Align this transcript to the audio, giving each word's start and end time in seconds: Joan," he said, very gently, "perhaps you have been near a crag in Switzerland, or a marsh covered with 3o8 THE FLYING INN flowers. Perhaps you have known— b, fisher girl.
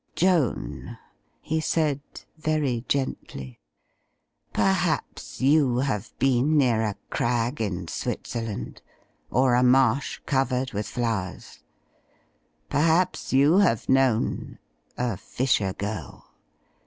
Joan," 0.15 0.97
he 1.41 1.59
said, 1.61 2.01
very 2.35 2.83
gently, 2.87 3.59
"perhaps 4.51 5.41
you 5.41 5.77
have 5.77 6.17
been 6.17 6.57
near 6.57 6.81
a 6.81 6.95
crag 7.11 7.61
in 7.61 7.87
Switzerland, 7.87 8.81
or 9.29 9.53
a 9.53 9.61
marsh 9.61 10.19
covered 10.25 10.73
with 10.73 10.87
3o8 10.87 10.93
THE 10.93 10.93
FLYING 10.93 11.07
INN 11.07 11.19
flowers. 11.33 11.59
Perhaps 12.67 13.33
you 13.33 13.57
have 13.59 13.87
known— 13.89 14.57
b, 14.97 15.15
fisher 15.17 15.73
girl. 15.73 16.31